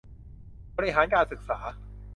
[0.75, 1.59] บริหารการศึกษา